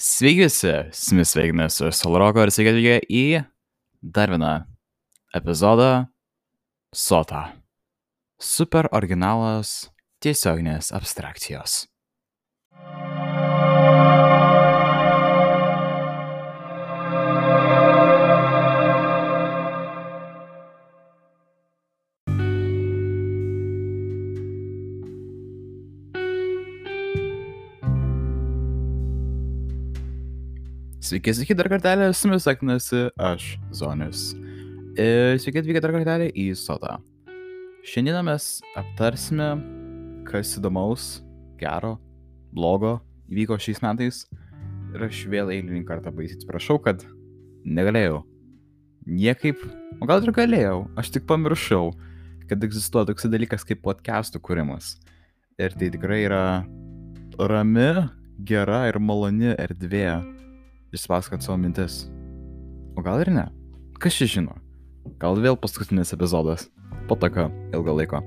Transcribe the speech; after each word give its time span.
Sveiki 0.00 0.46
visi, 0.46 0.70
Smith 0.96 1.28
sveikinasi 1.28 1.76
su 1.76 1.90
Solroko 1.92 2.40
ir 2.40 2.50
sveiki 2.54 2.70
atvykę 2.70 2.94
į 3.12 3.24
dar 4.00 4.30
vieną 4.32 4.52
epizodą 5.36 5.88
Sota. 6.96 7.42
Super 8.40 8.88
originalas 8.96 9.90
tiesioginės 10.24 10.88
abstrakcijos. 10.96 11.82
Sveiki, 31.00 31.32
sveiki 31.32 31.54
dar 31.56 31.64
kartelį, 31.72 32.10
su 32.12 32.28
jumis 32.28 32.42
sveikinasi 32.44 32.98
aš, 33.24 33.44
Zonius. 33.72 34.34
Ir 35.00 35.38
sveiki 35.40 35.62
atvykę 35.62 35.80
dar 35.80 35.94
kartelį 35.94 36.26
į 36.36 36.42
Sotą. 36.60 36.98
Šiandieną 37.88 38.18
mes 38.26 38.48
aptarsime, 38.76 39.46
kas 40.28 40.50
įdomaus, 40.58 41.06
gero, 41.56 41.94
blogo 42.52 42.98
įvyko 43.32 43.56
šiais 43.64 43.80
metais. 43.80 44.18
Ir 44.92 45.06
aš 45.06 45.22
vėl 45.32 45.48
eilinį 45.54 45.86
kartą 45.88 46.12
baisiai 46.12 46.36
atsiprašau, 46.36 46.76
kad 46.84 47.06
negalėjau. 47.64 48.18
Niekaip, 49.08 49.62
o 50.04 50.08
gal 50.10 50.20
ir 50.20 50.34
galėjau, 50.36 50.82
aš 51.00 51.14
tik 51.14 51.24
pamiršau, 51.30 51.94
kad 52.50 52.66
egzistuoja 52.68 53.08
toks 53.08 53.24
dalykas 53.32 53.64
kaip 53.64 53.80
podcastų 53.86 54.42
kūrimas. 54.44 54.98
Ir 55.56 55.72
tai 55.80 55.88
tikrai 55.96 56.20
yra 56.26 56.44
rami, 57.40 57.88
gera 58.44 58.82
ir 58.92 59.00
maloni 59.00 59.54
erdvė 59.56 60.36
išpasakot 60.96 61.44
savo 61.44 61.58
mintis. 61.60 62.04
O 62.98 63.04
gal 63.04 63.22
ir 63.22 63.30
ne? 63.34 63.46
Kas 64.00 64.16
čia 64.18 64.28
žino? 64.28 64.56
Gal 65.20 65.38
vėl 65.40 65.56
paskutinis 65.60 66.12
epizodas 66.16 66.68
po 67.08 67.16
tokio 67.18 67.48
ilgo 67.74 67.94
laiko. 67.96 68.20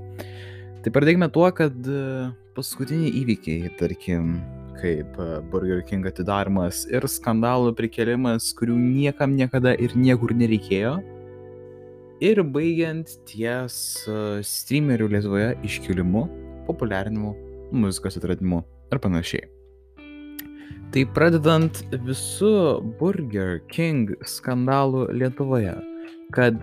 Tai 0.83 0.91
pradėkime 0.91 1.29
tuo, 1.31 1.45
kad 1.55 1.75
e, 1.87 2.29
paskutiniai 2.57 3.13
įvykiai, 3.21 3.71
tarkim, 3.79 4.35
kaip 4.81 5.15
e, 5.15 5.27
Burger 5.51 5.83
King 5.87 6.07
atidarimas 6.09 6.83
ir 6.91 7.07
skandalų 7.07 7.71
prikelimas, 7.77 8.49
kurių 8.57 8.75
niekam 8.81 9.37
niekada 9.39 9.75
ir 9.79 9.95
niekur 9.95 10.35
nereikėjo. 10.35 10.97
Ir 12.23 12.39
baigiant 12.55 13.09
ties 13.27 13.75
uh, 14.07 14.37
streamerių 14.47 15.09
Lietuvoje 15.11 15.49
iškilimu, 15.67 16.21
populiarinimu, 16.69 17.33
muzikos 17.75 18.15
atradimu 18.21 18.61
ir 18.93 19.01
panašiai. 19.03 19.49
Tai 20.93 21.07
pradedant 21.09 21.79
visų 22.05 22.49
Burger 22.99 23.55
King 23.71 24.11
skandalų 24.29 25.07
Lietuvoje, 25.17 25.73
kad 26.35 26.59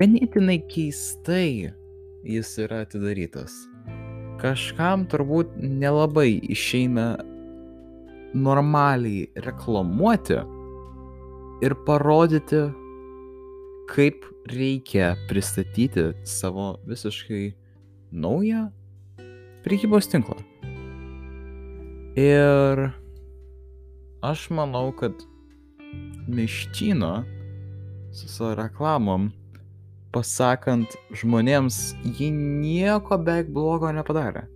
ganėtinai 0.00 0.56
keistai 0.66 1.70
jis 2.26 2.50
yra 2.64 2.80
atidarytas. 2.82 3.54
Kažkam 4.42 5.04
turbūt 5.06 5.54
nelabai 5.62 6.40
išeina 6.50 7.12
normaliai 8.34 9.28
reklamuoti 9.46 10.40
ir 11.62 11.76
parodyti, 11.86 12.64
kaip 13.94 14.26
reikia 14.50 15.14
pristatyti 15.30 16.10
savo 16.26 16.74
visiškai 16.90 17.46
naują 18.10 18.66
prekybos 19.62 20.10
tinklą. 20.10 20.42
Ir 22.16 22.80
aš 24.24 24.46
manau, 24.48 24.88
kad 24.96 25.12
Miščino 26.26 27.10
su 28.16 28.28
savo 28.32 28.54
reklamom, 28.56 29.26
pasakant 30.16 30.96
žmonėms, 31.12 31.76
ji 32.16 32.30
nieko 32.32 33.18
beveik 33.20 33.50
blogo 33.52 33.90
nepadarė. 33.92 34.46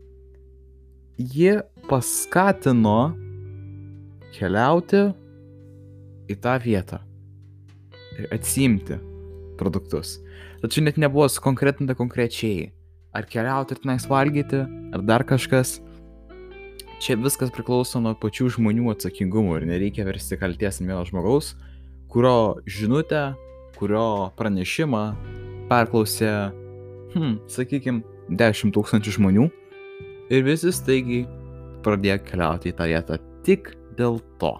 Ji 1.21 1.59
paskatino 1.91 3.13
keliauti 4.39 5.05
į 6.33 6.39
tą 6.41 6.57
vietą 6.65 7.03
ir 8.17 8.33
atsimti 8.39 8.97
produktus. 9.61 10.17
Tačiau 10.65 10.89
net 10.89 10.97
nebuvo 10.97 11.29
sukonkretinta 11.29 11.93
konkrečiai, 11.99 12.71
ar 13.13 13.29
keliauti 13.29 13.77
ir 13.77 13.85
tenais 13.85 14.09
valgyti, 14.09 14.65
ar 14.97 15.05
dar 15.05 15.29
kažkas 15.29 15.77
čia 17.01 17.17
viskas 17.17 17.49
priklauso 17.55 18.01
nuo 18.05 18.13
pačių 18.21 18.51
žmonių 18.59 18.91
atsakingumo 18.93 19.57
ir 19.57 19.65
nereikia 19.69 20.05
versti 20.05 20.37
kalties 20.41 20.83
ant 20.83 20.91
vieno 20.91 21.01
žmogaus, 21.09 21.55
kurio 22.13 22.61
žinutę, 22.69 23.31
kurio 23.79 24.29
pranešimą 24.37 25.05
perklausė, 25.71 26.33
hm, 27.15 27.39
sakykime, 27.49 28.03
10 28.31 28.75
tūkstančių 28.77 29.17
žmonių 29.17 29.47
ir 30.31 30.45
visi 30.47 30.73
staigiai 30.75 31.25
pradėjo 31.85 32.19
keliauti 32.29 32.71
į 32.71 32.77
tą 32.77 32.89
vietą 32.91 33.19
tik 33.49 33.73
dėl 33.97 34.21
to. 34.43 34.53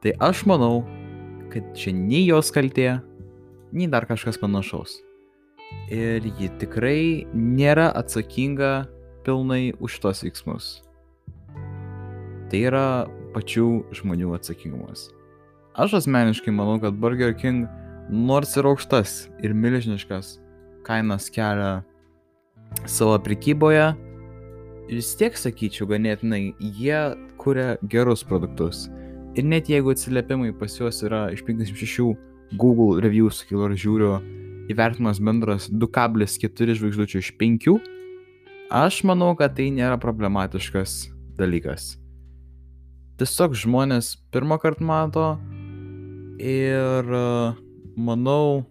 Tai 0.00 0.12
aš 0.30 0.44
manau, 0.48 0.84
kad 1.50 1.74
čia 1.76 1.92
nei 1.96 2.22
jos 2.28 2.52
kaltė, 2.54 3.00
nei 3.74 3.90
dar 3.90 4.06
kažkas 4.08 4.38
panašaus. 4.40 5.00
Ir 5.90 6.22
ji 6.38 6.48
tikrai 6.62 7.26
nėra 7.34 7.90
atsakinga 7.98 8.86
pilnai 9.26 9.74
už 9.82 9.98
tos 10.02 10.22
veiksmus. 10.24 10.78
Tai 12.50 12.60
yra 12.66 12.86
pačių 13.34 13.66
žmonių 13.94 14.34
atsakingumas. 14.34 15.06
Aš 15.78 16.00
asmeniškai 16.00 16.50
manau, 16.50 16.80
kad 16.82 16.96
Burger 16.98 17.34
King 17.38 17.68
nors 18.10 18.56
ir 18.58 18.66
aukštas 18.66 19.28
ir 19.44 19.54
milžiniškas 19.54 20.40
kainas 20.86 21.28
kelia 21.30 21.84
savo 22.90 23.18
prekyboje, 23.22 23.92
vis 24.90 25.12
tiek 25.18 25.38
sakyčiau 25.38 25.86
ganėtinai, 25.92 26.56
jie 26.58 26.98
kuria 27.38 27.76
gerus 27.92 28.26
produktus. 28.26 28.88
Ir 29.38 29.46
net 29.46 29.70
jeigu 29.70 29.94
atsiliepimai 29.94 30.50
pas 30.58 30.74
juos 30.74 30.98
yra 31.06 31.28
iš 31.30 31.44
56 31.46 32.16
Google 32.58 32.98
reviews, 33.04 33.44
kilo 33.46 33.70
ir 33.70 33.78
žiūriu, 33.78 34.16
įvertinimas 34.74 35.22
bendras 35.22 35.70
2,4 35.70 36.78
žvaigždučių 36.82 37.22
iš 37.22 37.30
5, 37.38 37.70
aš 38.82 39.02
manau, 39.06 39.36
kad 39.38 39.54
tai 39.54 39.70
nėra 39.74 40.02
problematiškas 40.02 41.04
dalykas 41.38 41.99
tiesiog 43.20 43.54
žmonės 43.58 44.14
pirmą 44.32 44.56
kartą 44.62 44.86
mato 44.88 45.24
ir 46.40 47.08
manau, 48.00 48.64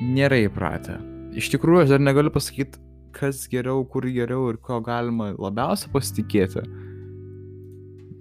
nėra 0.00 0.38
įpratę. 0.46 0.96
Iš 1.38 1.50
tikrųjų, 1.52 1.84
aš 1.84 1.92
dar 1.92 2.02
negaliu 2.02 2.32
pasakyti, 2.32 2.80
kas 3.14 3.42
geriau, 3.50 3.82
kur 3.90 4.06
geriau 4.08 4.48
ir 4.52 4.60
ko 4.62 4.78
galima 4.84 5.32
labiausiai 5.34 5.92
pasitikėti. 5.92 6.62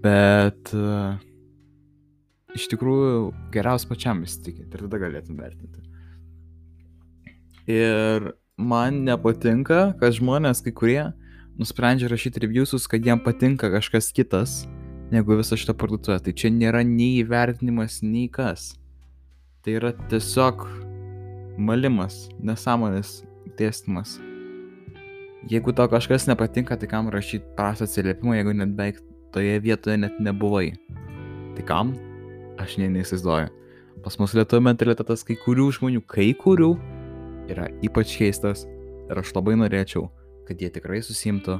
Bet 0.03 0.73
uh, 0.75 1.16
iš 2.57 2.67
tikrųjų 2.73 3.31
geriausia 3.53 3.89
pačiam 3.89 4.23
įsitikinti 4.25 4.75
ir 4.78 4.84
tada 4.85 4.99
galėtum 5.01 5.39
vertinti. 5.39 5.85
Ir 7.72 8.31
man 8.57 9.03
nepatinka, 9.07 9.94
kad 9.99 10.16
žmonės 10.17 10.63
kai 10.66 10.73
kurie 10.75 11.01
nusprendžia 11.57 12.09
rašyti 12.12 12.44
reviewsus, 12.45 12.88
kad 12.88 13.06
jam 13.06 13.19
patinka 13.23 13.69
kažkas 13.73 14.12
kitas 14.13 14.66
negu 15.12 15.38
visa 15.40 15.57
šita 15.57 15.75
parduotuvė. 15.78 16.19
Tai 16.23 16.34
čia 16.38 16.51
nėra 16.53 16.84
nei 16.85 17.22
įvertinimas, 17.22 18.01
nei 18.06 18.28
kas. 18.31 18.75
Tai 19.66 19.78
yra 19.79 19.94
tiesiog 20.12 20.63
malimas, 21.57 22.28
nesąmonės 22.44 23.22
dėstymas. 23.57 24.17
Jeigu 25.47 25.73
tau 25.73 25.87
kažkas 25.90 26.28
nepatinka, 26.28 26.78
tai 26.78 26.90
kam 26.91 27.09
rašyti 27.14 27.55
prastą 27.58 27.87
atsiliepimą, 27.87 28.35
jeigu 28.37 28.53
net 28.58 28.76
beveik 28.78 29.02
toje 29.34 29.58
vietoje 29.64 29.97
net 30.02 30.20
nebuvai. 30.20 30.73
Tai 31.58 31.66
kam? 31.66 31.93
Aš 32.61 32.78
ne 32.82 32.90
neįsivaizduoju. 32.91 33.53
Pas 34.05 34.17
mus 34.22 34.34
lietuvių 34.37 34.66
mentalitetas 34.70 35.23
kai 35.26 35.37
kurių 35.41 35.72
žmonių, 35.78 36.03
kai 36.09 36.29
kurių, 36.37 36.72
yra 37.49 37.70
ypač 37.85 38.14
keistas 38.20 38.66
ir 39.08 39.22
aš 39.22 39.34
labai 39.37 39.55
norėčiau, 39.58 40.08
kad 40.47 40.61
jie 40.61 40.72
tikrai 40.73 41.02
susimtų 41.03 41.58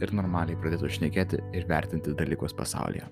ir 0.00 0.14
normaliai 0.16 0.58
pradėtų 0.60 0.90
šnekėti 0.96 1.40
ir 1.56 1.66
vertinti 1.68 2.14
dalykus 2.16 2.56
pasaulyje. 2.56 3.08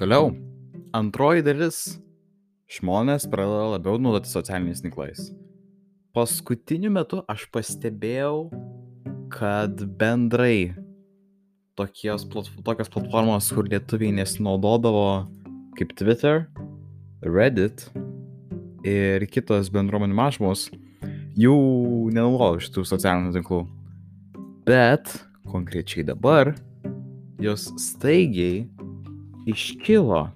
Toliau, 0.00 0.30
antroji 0.96 1.42
dalis- 1.44 2.00
žmonės 2.76 3.26
pradeda 3.28 3.66
labiau 3.76 3.98
naudoti 4.00 4.30
socialiniais 4.32 4.80
tinklais. 4.80 5.28
Paskutiniu 6.16 6.90
metu 6.90 7.20
aš 7.28 7.44
pastebėjau, 7.52 8.48
kad 9.28 9.76
bendrai 10.00 10.74
tokios, 11.80 12.26
tokios 12.64 12.88
platformos, 12.92 13.48
kur 13.54 13.68
lietuviai 13.68 14.12
nesinaudodavo 14.12 15.26
kaip 15.78 15.94
Twitter, 15.96 16.44
Reddit 17.20 17.86
ir 18.84 19.24
kitos 19.28 19.68
bendruomenių 19.72 20.16
mažumos 20.16 20.68
jau 21.40 21.56
nenaudoja 22.12 22.62
šitų 22.64 22.84
socialinių 22.88 23.34
tinklų. 23.36 23.60
Bet 24.68 25.12
konkrečiai 25.48 26.04
dabar 26.08 26.54
jos 27.40 27.68
staigiai 27.80 28.66
iškilo 29.48 30.26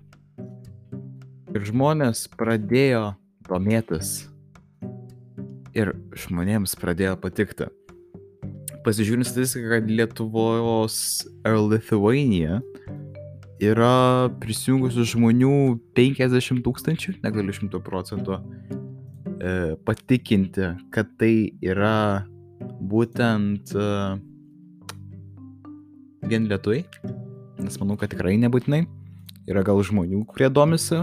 ir 1.55 1.69
žmonės 1.69 2.26
pradėjo 2.37 3.14
domėtis 3.49 4.17
ir 5.76 5.93
žmonėms 6.25 6.76
pradėjo 6.81 7.17
patikti. 7.20 7.69
Pasižiūrint 8.85 9.25
statistiką, 9.25 9.79
kad 9.79 9.87
Lietuvos 9.89 10.97
ar 11.49 11.55
Lithuania 11.57 12.59
yra 13.65 14.29
prisijungusių 14.43 15.07
žmonių 15.09 15.53
50 15.97 16.61
tūkstančių, 16.67 17.15
negaliu 17.25 17.55
100 17.57 17.81
procentų 17.87 18.37
e, 18.37 19.55
patikinti, 19.89 20.69
kad 20.93 21.15
tai 21.17 21.55
yra 21.65 22.27
būtent 22.85 23.73
e, 23.73 23.89
vien 26.29 26.51
lietuvai, 26.53 26.83
nes 27.65 27.81
manau, 27.81 27.97
kad 27.97 28.13
tikrai 28.13 28.37
nebūtinai. 28.45 28.83
Yra 29.49 29.65
gal 29.65 29.81
žmonių, 29.85 30.27
kurie 30.29 30.53
domisi. 30.53 31.01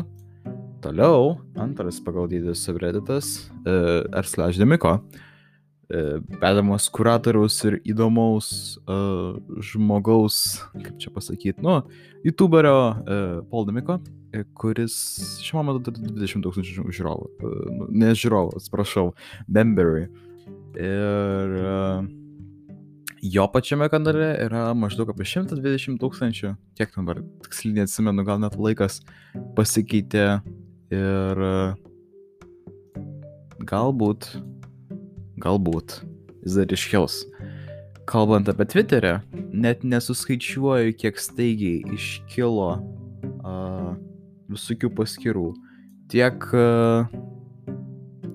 Toliau, 0.85 1.39
antras 1.61 1.97
pagal 2.01 2.29
dydį 2.29 2.55
subredditas, 2.57 3.35
uh, 3.61 4.01
ar 4.17 4.25
slash 4.25 4.57
demiko, 4.57 4.95
uh, 4.97 5.27
vedamas 6.41 6.87
kuratoriaus 6.93 7.57
ir 7.67 7.77
įdomaus 7.93 8.51
uh, 8.85 9.35
žmogaus, 9.71 10.61
kaip 10.75 10.95
čia 11.01 11.11
pasakyti, 11.13 11.63
nu, 11.65 11.81
youtuberio 12.25 12.75
uh, 12.91 13.41
Paul 13.51 13.67
Demiko, 13.67 13.97
uh, 13.99 14.45
kuris 14.57 14.95
šiuo 15.43 15.65
metu 15.67 15.83
turi 15.89 16.13
20 16.15 16.45
tūkstančių 16.45 16.87
žiūrovų, 16.95 17.29
uh, 17.41 17.83
ne 17.91 18.13
žiūrovų, 18.15 18.55
atsiprašau, 18.61 19.11
Bembury. 19.51 20.07
Ir 20.79 21.55
uh, 21.59 22.05
jo 23.21 23.47
pačiame 23.51 23.89
kanale 23.91 24.31
yra 24.47 24.69
maždaug 24.77 25.11
apie 25.13 25.27
120 25.27 25.99
tūkstančių, 26.01 26.55
kiek 26.79 26.95
dabar 26.95 27.21
tiksliai 27.45 27.81
neatsimenu, 27.81 28.25
gal 28.27 28.39
net 28.41 28.55
laikas 28.57 29.01
pasikeitė 29.57 30.39
ir 30.91 31.43
galbūt, 33.67 34.27
galbūt 35.41 35.99
jis 36.45 36.57
dar 36.57 36.73
iškils. 36.73 37.21
Kalbant 38.09 38.49
apie 38.51 38.65
Twitterį, 38.67 39.13
net 39.53 39.85
nesuskaičiuoju, 39.87 40.95
kiek 40.99 41.19
staigiai 41.21 41.83
iškilo 41.95 42.71
uh, 42.75 43.91
visokių 44.51 44.89
paskirų. 44.97 45.51
Tiek 46.11 46.47
uh, 46.57 47.07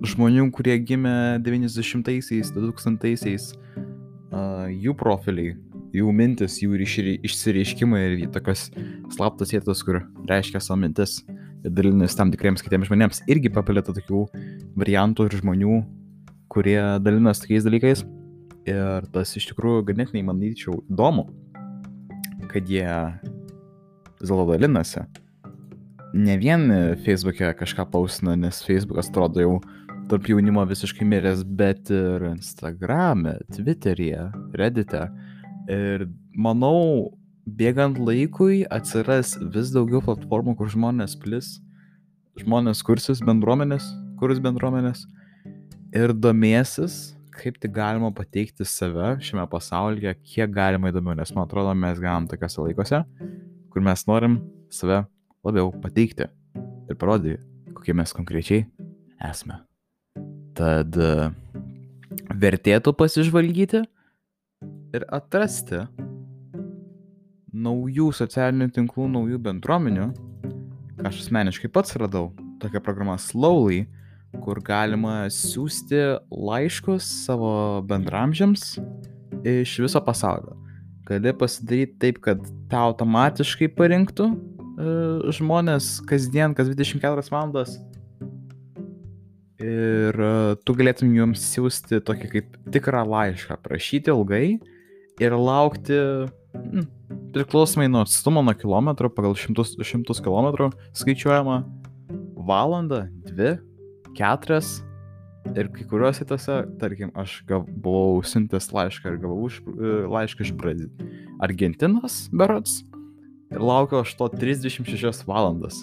žmonių, 0.06 0.48
kurie 0.54 0.78
gimė 0.80 1.42
90-aisiais, 1.44 2.54
2000-aisiais, 2.54 3.50
uh, 3.56 4.66
jų 4.70 4.94
profiliai, 4.96 5.56
jų 5.96 6.12
mintis, 6.14 6.60
jų 6.62 6.78
išsireiškimai 7.26 8.02
ir 8.06 8.28
tokios 8.32 8.68
slaptos 9.16 9.52
vietos, 9.54 9.82
kur 9.84 10.04
reiškia 10.30 10.62
savo 10.62 10.80
mintis 10.84 11.20
ir 11.66 11.74
dalinasi 11.74 12.18
tam 12.18 12.30
tikriems 12.32 12.62
kitiems 12.64 12.88
žmonėms, 12.88 13.22
irgi 13.30 13.50
papilėta 13.52 13.94
tokių 13.96 14.24
variantų 14.78 15.26
ir 15.28 15.38
žmonių, 15.40 15.78
kurie 16.52 16.80
dalinasi 17.02 17.44
tokiais 17.44 17.66
dalykais. 17.66 18.04
Ir 18.66 19.06
tas 19.14 19.36
iš 19.38 19.46
tikrųjų 19.52 19.84
ganėtinai, 19.92 20.24
manyčiau, 20.26 20.80
įdomu, 20.90 21.28
kad 22.50 22.66
jie 22.66 22.88
dėlto 24.18 24.46
dalinasi. 24.50 25.04
Ne 26.16 26.36
vien 26.40 26.66
Facebook'e 27.04 27.52
kažką 27.58 27.86
pausina, 27.92 28.34
nes 28.38 28.62
Facebook'as 28.66 29.10
atrodo 29.12 29.42
jau 29.42 29.52
tarp 30.10 30.28
jaunimo 30.30 30.64
visiškai 30.66 31.06
miręs, 31.06 31.42
bet 31.58 31.90
ir 31.94 32.24
Instagram'e, 32.30 33.36
Twitter'e, 33.54 34.30
Reddit'e. 34.58 35.04
Ir 35.70 36.06
manau, 36.34 37.12
bėgant 37.46 37.98
laikui 38.02 38.64
atsiras 38.70 39.34
vis 39.54 39.70
daugiau 39.74 40.02
platformų, 40.02 40.56
kur 40.58 40.70
žmonės 40.70 41.18
plis, 41.22 41.56
žmonės 42.38 42.82
kursis 42.86 43.22
bendruomenės, 43.26 43.86
kurs 44.18 44.42
bendruomenės 44.42 45.04
ir 45.96 46.12
domėsis, 46.12 47.16
kaip 47.36 47.58
tik 47.60 47.72
galima 47.76 48.10
pateikti 48.14 48.66
save 48.68 49.16
šiame 49.24 49.44
pasaulyje, 49.50 50.14
kiek 50.24 50.52
galima 50.52 50.90
įdomiau, 50.92 51.16
nes 51.18 51.32
man 51.36 51.46
atrodo, 51.46 51.72
mes 51.76 52.00
galim 52.02 52.28
tokiuose 52.30 52.64
laikose, 52.64 53.02
kur 53.72 53.84
mes 53.84 54.06
norim 54.08 54.40
save 54.72 55.02
labiau 55.46 55.70
pateikti 55.82 56.28
ir 56.90 56.98
parodyti, 57.00 57.40
kokie 57.76 57.96
mes 57.96 58.12
konkrečiai 58.16 58.66
esame. 59.30 59.60
Tad 60.56 60.96
e, 60.96 61.28
vertėtų 62.32 62.94
pasižvalgyti 62.96 63.82
ir 64.96 65.04
atrasti 65.12 65.84
naujų 67.56 68.10
socialinių 68.16 68.70
tinklų, 68.76 69.10
naujų 69.12 69.40
bendruomenių, 69.44 70.08
aš 71.04 71.26
asmeniškai 71.26 71.70
pats 71.72 71.96
radau, 72.00 72.30
tokia 72.60 72.80
programa 72.84 73.16
Slowly, 73.20 73.84
kur 74.42 74.60
galima 74.64 75.26
siūsti 75.32 76.02
laiškus 76.30 77.06
savo 77.26 77.82
bendramžiams 77.88 78.76
iš 79.46 79.78
viso 79.84 80.02
pasaulio. 80.04 80.56
Gali 81.06 81.32
pasidaryti 81.38 81.98
taip, 82.02 82.22
kad 82.24 82.42
tau 82.70 82.90
automatiškai 82.90 83.68
parinktų 83.78 84.26
e, 84.26 84.38
žmonės 85.38 86.00
kasdien, 86.08 86.56
kas 86.58 86.72
24 86.72 87.30
valandas 87.30 87.76
ir 89.62 90.18
e, 90.20 90.56
tu 90.66 90.74
galėtum 90.76 91.14
jums 91.16 91.44
siūsti 91.52 92.00
tokį 92.04 92.32
kaip 92.32 92.58
tikrą 92.74 93.04
laišką, 93.08 93.58
prašyti 93.64 94.12
ilgai 94.12 94.58
ir 95.22 95.36
laukti, 95.36 95.96
mm, 96.56 96.88
priklausomai 97.36 97.88
nuo 97.88 98.04
atstumo, 98.04 98.42
nuo 98.44 98.56
kilometrų, 98.56 99.12
pagal 99.16 99.36
šimtus, 99.38 99.74
šimtus 99.86 100.20
kilometrų 100.24 100.70
skaičiuojama, 100.96 101.62
valandą, 102.46 103.06
dvi, 103.30 103.56
keturias. 104.16 104.80
Ir 105.54 105.68
kai 105.70 105.84
kuriuose 105.86 106.26
tose, 106.26 106.58
tarkim, 106.80 107.12
aš 107.14 107.38
gav, 107.46 107.68
buvau 107.68 108.18
siuntęs 108.26 108.72
laišką 108.74 109.12
ir 109.12 109.18
gavau 109.22 109.46
iš, 109.46 109.60
e, 109.62 109.92
laišką 110.10 110.46
iš 110.46 110.52
Brazil... 110.58 110.90
Argentinos, 111.44 112.24
berots. 112.32 112.80
Ir 113.52 113.62
laukiau 113.62 114.00
aš 114.00 114.14
to 114.18 114.26
36 114.32 115.26
valandas. 115.28 115.82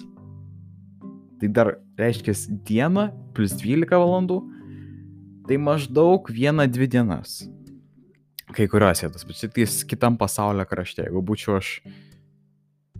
Tai 1.40 1.50
dar 1.54 1.70
reiškia 2.00 2.34
dieną 2.66 3.06
plus 3.36 3.54
12 3.60 3.94
valandų. 4.02 4.40
Tai 5.48 5.60
maždaug 5.60 6.28
vieną, 6.32 6.66
dvi 6.72 6.88
dienas. 6.90 7.42
Kai 8.54 8.66
kurios 8.68 9.00
vietos, 9.04 9.24
bet 9.24 9.40
šitais 9.40 9.80
kitam 9.88 10.18
pasaulio 10.20 10.66
krašte. 10.68 11.06
Jeigu 11.06 11.22
būčiau 11.24 11.58
aš 11.58 11.78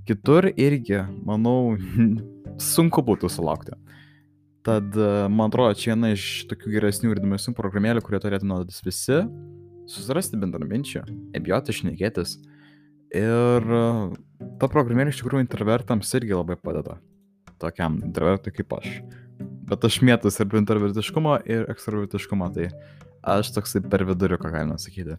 kitur 0.09 0.49
irgi, 0.53 1.03
manau, 1.25 1.77
sunku 2.73 3.05
būtų 3.05 3.31
sulaukti. 3.33 3.77
Tad, 4.65 4.97
man 5.29 5.51
atrodo, 5.51 5.77
čia 5.77 5.93
viena 5.93 6.15
iš 6.15 6.47
tokių 6.49 6.73
geresnių 6.73 7.13
ir 7.13 7.21
įdomesnių 7.21 7.53
programėlių, 7.59 8.03
kurie 8.05 8.21
turėtų 8.23 8.49
naudotis 8.49 8.81
visi, 8.87 9.19
susirasti 9.93 10.41
bendraminčių, 10.41 11.03
nebijoti 11.35 11.75
išnekėtis. 11.75 12.39
Ir 13.15 13.67
ta 14.59 14.71
programėlė 14.73 15.13
iš 15.13 15.21
tikrųjų 15.21 15.45
introvertams 15.45 16.15
irgi 16.17 16.35
labai 16.35 16.57
padeda 16.57 16.97
tokiam 17.63 18.01
introvertui 18.03 18.53
kaip 18.55 18.73
aš. 18.79 18.89
Bet 19.69 19.85
aš 19.87 20.01
mėtus 20.05 20.41
ir 20.43 20.57
introvertiškumo 20.61 21.39
ir 21.49 21.69
ekstravertiškumo, 21.73 22.51
tai 22.57 22.71
aš 23.35 23.55
toksai 23.57 23.83
per 23.91 24.05
viduriuką 24.09 24.51
galima 24.53 24.77
sakyti. 24.81 25.17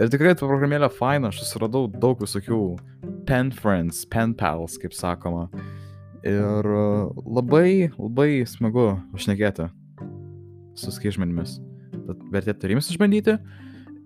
Ir 0.00 0.12
tikrai 0.12 0.32
ta 0.34 0.48
programėlė 0.48 0.88
faina, 0.92 1.30
aš 1.30 1.42
susiradau 1.42 1.86
daug 1.88 2.22
visokių 2.22 2.60
pen 3.28 3.52
friends, 3.54 4.04
pen 4.10 4.34
pals, 4.38 4.78
kaip 4.80 4.96
sakoma. 4.96 5.48
Ir 6.24 6.68
labai, 7.28 7.90
labai 7.98 8.44
smagu 8.48 8.94
pašnekėti 9.12 9.68
su 10.78 10.92
skaičiais 10.94 11.18
žmonėmis. 11.18 11.58
Tad 12.06 12.22
vertėtų 12.32 12.66
ir 12.66 12.72
jums 12.74 12.88
išbandyti. 12.92 13.34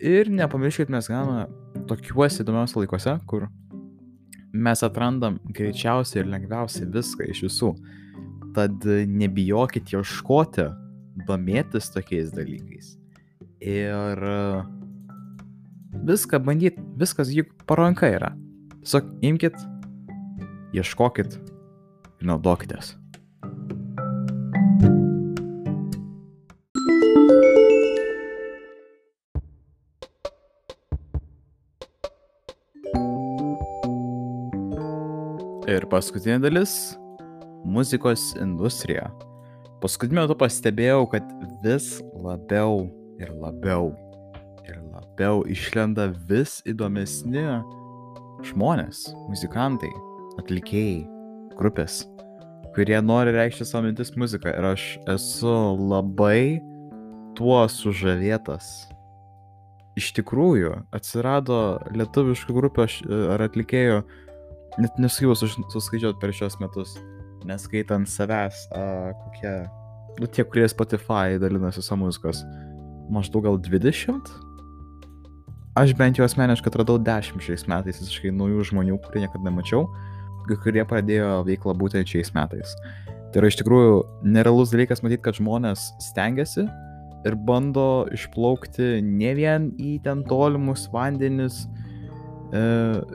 Ir 0.02 0.30
nepamirškit, 0.30 0.90
mes 0.90 1.06
gyvename 1.10 1.46
tokiuose 1.90 2.42
įdomiausiuose 2.42 2.82
laikuose, 2.82 3.14
kur 3.30 3.46
mes 4.50 4.82
atrandam 4.82 5.38
greičiausiai 5.54 6.24
ir 6.24 6.30
lengviausiai 6.32 6.88
viską 6.94 7.28
iš 7.30 7.44
visų. 7.46 7.72
Tad 8.56 8.86
nebijokit 9.10 9.92
ieškoti, 9.94 10.66
domėtis 11.28 11.90
tokiais 11.94 12.32
dalykais. 12.34 12.96
Ir 13.62 14.22
viską 16.08 16.42
bandyti, 16.42 16.82
viskas 16.98 17.30
juk 17.34 17.54
paranka 17.70 18.10
yra. 18.10 18.32
Tiesiog 18.82 19.14
imkite, 19.26 19.62
ieškokit 20.74 21.38
ir 22.20 22.28
naudokitės. 22.30 22.94
Ir 35.68 35.84
paskutinė 35.92 36.38
dalis 36.40 36.74
muzikos 37.68 38.32
industrija. 38.40 39.10
Paskutiniu 39.82 40.22
metu 40.22 40.34
pastebėjau, 40.38 41.04
kad 41.12 41.26
vis 41.62 41.98
labiau 42.16 42.86
ir 43.20 43.30
labiau 43.36 43.92
ir 44.64 44.80
labiau 44.94 45.44
išlenda 45.46 46.08
vis 46.30 46.58
įdomesni 46.68 47.44
žmonės, 48.48 49.04
muzikantai, 49.28 49.92
atlikėjai, 50.40 51.04
grupės, 51.58 52.02
kurie 52.76 52.98
nori 53.02 53.34
reikšti 53.34 53.66
savo 53.66 53.88
mintis 53.88 54.14
muziką. 54.18 54.52
Ir 54.54 54.70
aš 54.72 54.84
esu 55.10 55.54
labai 55.78 56.60
tuo 57.38 57.60
sužavėtas. 57.70 58.88
Iš 59.98 60.12
tikrųjų, 60.14 60.74
atsirado 60.94 61.78
lietuviškų 61.90 62.54
grupių 62.54 62.86
ar 63.34 63.42
atlikėjų, 63.48 64.02
net 64.78 64.98
nesugebėjau 65.02 65.48
suskaičiuoti 65.74 66.20
per 66.22 66.34
šios 66.34 66.58
metus, 66.62 66.94
neskaitant 67.48 68.06
savęs, 68.10 68.60
a, 68.70 69.10
kokie, 69.24 69.54
nu 70.20 70.28
tie, 70.30 70.44
kurie 70.46 70.68
Spotify 70.70 71.40
dalinasi 71.42 71.82
savo 71.82 72.04
muzikos, 72.04 72.44
maždaug 73.10 73.48
gal 73.48 73.58
20? 73.58 74.30
Aš 75.78 75.94
bent 75.98 76.18
jau 76.18 76.26
asmeniškai 76.26 76.70
atradau 76.70 76.98
10 77.02 77.42
šiais 77.42 77.66
metais 77.70 77.98
visiškai 77.98 78.30
naujų 78.34 78.70
žmonių, 78.70 79.00
kurie 79.02 79.24
niekada 79.24 79.50
nemačiau 79.50 79.86
kurie 80.62 80.84
pradėjo 80.88 81.42
veiklą 81.46 81.74
būtent 81.78 82.08
šiais 82.08 82.32
metais. 82.36 82.74
Tai 83.28 83.42
yra 83.42 83.50
iš 83.50 83.58
tikrųjų 83.60 83.96
nerealus 84.24 84.72
dalykas 84.72 85.02
matyti, 85.04 85.22
kad 85.26 85.36
žmonės 85.36 85.90
stengiasi 86.00 86.64
ir 87.28 87.36
bando 87.48 88.06
išplaukti 88.14 89.02
ne 89.04 89.34
vien 89.36 89.68
į 89.76 89.98
ten 90.04 90.22
tolimus 90.28 90.86
vandenis, 90.92 91.66
e, 92.54 92.62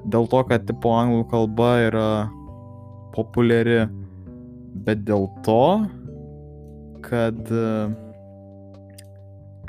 dėl 0.05 0.29
to, 0.29 0.43
kad 0.49 0.67
tipo 0.69 0.93
anglų 0.93 1.25
kalba 1.31 1.71
yra 1.87 2.07
populiari, 3.15 3.87
bet 4.85 5.03
dėl 5.07 5.29
to, 5.45 5.65
kad, 7.05 7.51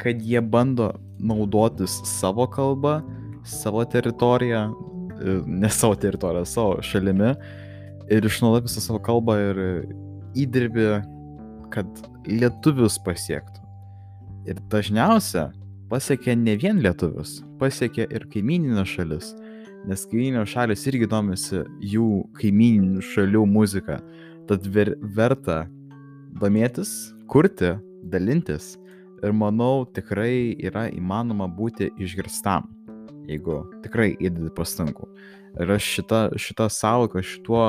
kad 0.00 0.22
jie 0.22 0.40
bando 0.40 0.92
naudotis 1.24 2.00
savo 2.08 2.46
kalbą, 2.50 2.98
savo 3.44 3.84
teritoriją, 3.84 4.68
ne 5.46 5.70
savo 5.70 5.96
teritoriją, 6.00 6.44
savo 6.48 6.78
šalimi 6.82 7.34
ir 8.12 8.26
išnaudoti 8.26 8.68
visą 8.68 8.82
savo 8.84 9.00
kalbą 9.02 9.36
ir 9.40 9.60
įdirbį, 10.44 10.88
kad 11.74 11.88
lietuvius 12.28 12.98
pasiektų. 13.04 13.62
Ir 14.50 14.60
dažniausia 14.72 15.48
pasiekia 15.90 16.34
ne 16.36 16.56
vien 16.60 16.82
lietuvius, 16.84 17.38
pasiekia 17.60 18.06
ir 18.12 18.26
kaimininės 18.32 18.90
šalis, 18.96 19.32
nes 19.88 20.04
kaimininės 20.10 20.52
šalis 20.52 20.84
irgi 20.90 21.08
domisi 21.10 21.62
jų 21.94 22.08
kaimininių 22.40 23.04
šalių 23.14 23.44
muziką. 23.48 23.98
Tad 24.48 24.66
ver, 24.68 24.92
verta 25.16 25.64
domėtis, 26.40 27.14
kurti, 27.32 27.72
dalintis 28.12 28.74
ir 29.24 29.32
manau 29.32 29.86
tikrai 29.96 30.52
yra 30.60 30.90
įmanoma 30.92 31.48
būti 31.48 31.88
išgirstam 31.96 32.68
jeigu 33.30 33.62
tikrai 33.84 34.12
įdedi 34.18 34.50
pastangų. 34.56 35.08
Ir 35.62 35.70
aš 35.76 35.86
šitą, 35.98 36.20
šitą 36.40 36.68
savoką, 36.72 37.22
šituo 37.22 37.64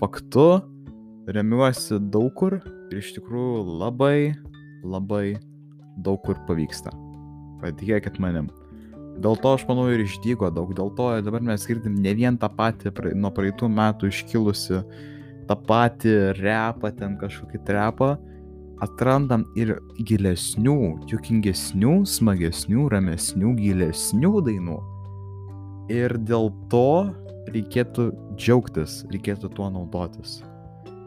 faktu 0.00 0.46
remiuosi 1.30 2.00
daug 2.12 2.32
kur 2.38 2.58
ir 2.90 3.00
iš 3.00 3.12
tikrųjų 3.16 3.64
labai, 3.80 4.34
labai 4.86 5.36
daug 6.02 6.20
kur 6.26 6.38
pavyksta. 6.48 6.92
Patikėkit 7.62 8.20
manim. 8.22 8.50
Dėl 9.22 9.38
to 9.40 9.54
aš 9.56 9.64
manau 9.68 9.86
ir 9.88 10.02
išdygo 10.04 10.50
daug, 10.52 10.74
dėl 10.76 10.90
to 10.96 11.08
dabar 11.24 11.44
mes 11.44 11.64
girdim 11.64 11.94
ne 12.04 12.12
vien 12.18 12.36
tą 12.36 12.50
patį 12.52 12.92
nuo 13.16 13.30
praeitų 13.32 13.70
metų 13.72 14.10
iškilusi, 14.12 14.82
tą 15.48 15.56
patį 15.68 16.16
repą, 16.36 16.90
ten 16.98 17.16
kažkokį 17.20 17.62
trepą, 17.64 18.10
atrandam 18.84 19.46
ir 19.56 19.76
gilesnių, 20.06 20.76
juokingesnių, 21.10 21.94
smagesnių, 22.08 22.88
ramesnių, 22.92 23.54
gilesnių 23.60 24.32
dainų. 24.46 24.76
Ir 25.92 26.16
dėl 26.26 26.50
to 26.72 27.14
reikėtų 27.54 28.10
džiaugtis, 28.36 29.04
reikėtų 29.12 29.52
tuo 29.56 29.70
naudotis. 29.72 30.40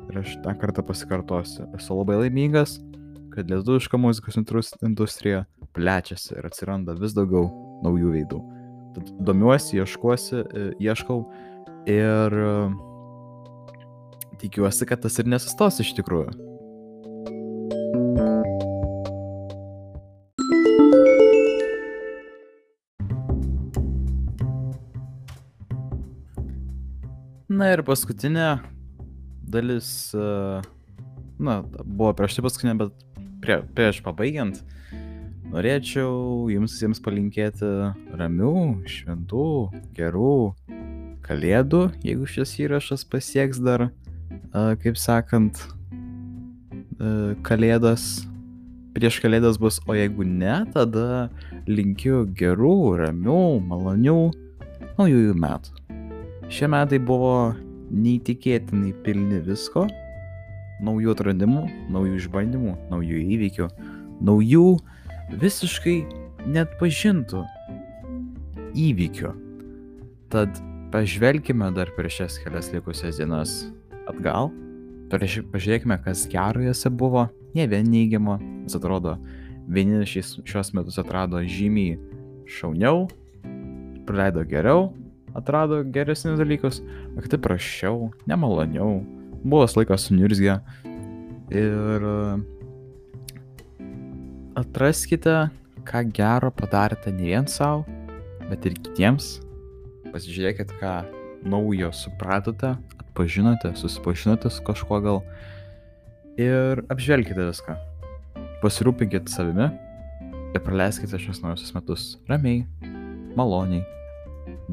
Ir 0.10 0.22
aš 0.24 0.38
tą 0.46 0.56
kartą 0.58 0.84
pasikartosiu. 0.88 1.68
Esu 1.78 1.98
labai 2.00 2.18
laimingas, 2.24 2.80
kad 3.36 3.52
lietuviška 3.52 4.00
muzikos 4.02 4.40
industrija 4.40 5.46
plečiasi 5.78 6.40
ir 6.40 6.48
atsiranda 6.50 6.96
vis 6.98 7.14
daugiau 7.18 7.52
naujų 7.86 8.16
veidų. 8.16 8.42
Tad 8.96 9.14
domiuosi, 9.28 9.78
ieškuosi, 9.78 10.42
e, 10.42 10.68
ieškau 10.82 11.22
ir 11.92 12.40
e, 12.42 12.54
tikiuosi, 14.42 14.88
kad 14.90 15.04
tas 15.06 15.20
ir 15.22 15.30
nesustos 15.30 15.84
iš 15.84 15.94
tikrųjų. 16.00 16.49
Na 27.60 27.74
ir 27.74 27.82
paskutinė 27.84 28.62
dalis, 29.52 30.14
e, 30.16 30.28
na, 31.44 31.56
buvo 31.84 32.14
prieš 32.16 32.38
tai 32.38 32.44
paskutinė, 32.46 32.76
bet 32.80 33.02
prie, 33.44 33.58
prieš 33.76 33.98
pabaigiant, 34.06 34.62
norėčiau 35.52 36.48
jums 36.54 36.78
visiems 36.78 37.02
palinkėti 37.04 37.68
ramių, 38.16 38.54
šventų, 38.88 39.48
gerų 39.98 40.36
kalėdų, 41.26 41.82
jeigu 42.08 42.30
šis 42.32 42.56
įrašas 42.64 43.04
pasieks 43.12 43.60
dar, 43.66 43.90
e, 43.90 44.64
kaip 44.86 44.96
sakant, 45.02 45.60
e, 45.60 47.12
kalėdas, 47.50 48.08
prieš 48.96 49.20
kalėdas 49.26 49.60
bus, 49.60 49.82
o 49.84 50.00
jeigu 50.00 50.24
ne, 50.24 50.62
tada 50.72 51.28
linkiu 51.68 52.24
gerų, 52.40 52.80
ramių, 53.04 53.44
malonių 53.68 54.18
naujųjų 54.96 55.36
metų. 55.44 55.79
Šie 56.50 56.66
metai 56.66 56.98
buvo 56.98 57.54
neįtikėtinai 57.94 58.96
pilni 59.06 59.38
visko, 59.46 59.84
naujų 60.82 61.12
atradimų, 61.14 61.62
naujų 61.94 62.16
išbandymų, 62.18 62.72
naujų 62.90 63.20
įvykių, 63.36 63.68
naujų 64.26 64.64
visiškai 65.44 65.94
net 66.50 66.74
pažintų 66.80 67.44
įvykių. 68.82 69.34
Tad 70.34 70.58
pažvelkime 70.90 71.70
dar 71.76 71.92
per 71.94 72.10
šias 72.10 72.40
kelias 72.42 72.72
likusias 72.74 73.20
dienas 73.22 73.54
atgal, 74.10 74.50
pažiūrėkime, 75.14 76.00
kas 76.02 76.26
gero 76.34 76.64
jose 76.66 76.90
buvo, 76.90 77.28
ne 77.54 77.68
vien 77.70 77.86
neigiamo, 77.94 78.40
nes 78.64 78.78
atrodo, 78.78 79.20
vieni 79.70 80.02
šios 80.10 80.74
metus 80.74 80.98
atrado 80.98 81.44
žymiai 81.46 82.00
šauniau, 82.50 83.06
praleido 84.10 84.42
geriau, 84.50 84.90
atrado 85.36 85.84
geresnius 85.84 86.40
dalykus, 86.40 86.82
kiti 87.22 87.40
prašiau, 87.42 88.10
nemaloniau, 88.30 89.00
buvo 89.44 89.68
laikas 89.76 90.08
sunirzgę. 90.08 90.60
Ir 91.50 92.06
atraskite, 94.60 95.50
ką 95.88 96.04
gero 96.14 96.52
padarėte 96.54 97.14
ne 97.16 97.32
vien 97.32 97.48
savo, 97.50 97.86
bet 98.50 98.66
ir 98.68 98.78
kitiems. 98.78 99.40
Pasižiūrėkit, 100.10 100.74
ką 100.82 100.94
naujo 101.50 101.92
supratote, 101.96 102.76
atpažinote, 103.00 103.74
susipažinote 103.78 104.52
su 104.54 104.66
kažkuo 104.66 105.02
gal. 105.06 105.22
Ir 106.40 106.84
apžvelkite 106.92 107.50
viską. 107.50 107.76
Pasirūpinkite 108.64 109.32
savimi 109.32 109.70
ir 110.54 110.66
praleiskite 110.66 111.20
šios 111.22 111.44
naujosius 111.44 111.76
metus 111.76 112.10
ramiai, 112.30 112.66
maloniai 113.38 113.86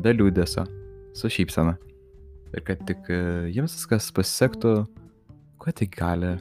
be 0.02 0.12
liūdėsio, 0.16 0.66
su 1.16 1.30
šypsena. 1.32 1.76
Ir 2.54 2.62
kad 2.66 2.82
tik 2.88 3.08
e, 3.12 3.18
jiems 3.54 3.74
viskas 3.76 4.08
pasisektų, 4.14 4.74
kuo 5.60 5.74
tik 5.76 5.96
gali 5.98 6.36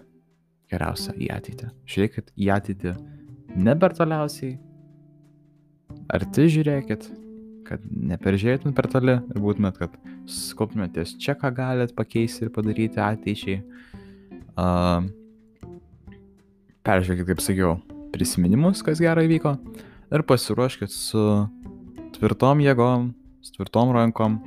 geriausia 0.72 1.16
į 1.18 1.30
ateitį. 1.36 1.72
Žiūrėkit 1.90 2.32
į 2.36 2.50
ateitį 2.56 2.96
ne 3.56 3.76
per 3.80 3.96
toliausiai, 3.98 4.56
arti 6.14 6.48
žiūrėkit, 6.56 7.08
kad 7.66 7.82
neperžėtumėt 8.12 8.78
per 8.78 8.90
toli 8.92 9.18
ir 9.18 9.42
būtumėt, 9.42 9.80
kad 9.82 9.96
susikoptumėt 10.30 10.94
ties 10.98 11.16
čia, 11.22 11.34
ką 11.40 11.50
galėt 11.56 11.96
pakeisti 11.98 12.46
ir 12.46 12.54
padaryti 12.54 13.02
ateičiai. 13.02 13.62
Uh, 14.56 15.08
peržiūrėkit, 16.86 17.28
kaip 17.32 17.42
sakiau, 17.44 17.74
prisiminimus, 18.14 18.84
kas 18.86 19.02
gerai 19.04 19.26
vyko 19.28 19.56
ir 20.14 20.24
pasiruoškit 20.28 20.94
su 20.94 21.24
tvirtom 22.16 22.62
jėgom 22.64 23.10
tvirtom 23.54 23.94
rankom, 23.96 24.40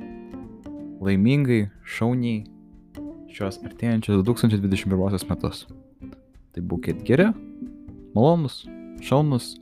laimingai, 1.03 1.69
šauniai 1.87 2.43
šios 3.31 3.59
artėjančios 3.63 4.23
2021 4.27 5.29
metus. 5.29 5.65
Tai 6.55 6.63
būkite 6.65 7.05
geri, 7.07 7.29
malonus, 8.15 8.63
šaunus. 9.05 9.53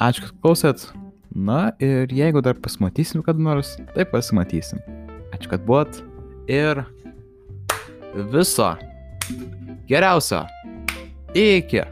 Ačiū, 0.00 0.28
kad 0.28 0.38
klausėt. 0.42 0.88
Na 1.34 1.72
ir 1.82 2.12
jeigu 2.14 2.38
dar 2.46 2.54
pasimatysim 2.62 3.24
kada 3.26 3.42
nors, 3.42 3.74
tai 3.96 4.06
pasimatysim. 4.06 4.78
Ačiū, 5.34 5.50
kad 5.50 5.66
buvot. 5.66 5.98
Ir 6.46 6.84
viso 8.30 8.74
Geriausio. 9.88 10.44
Iki. 11.34 11.82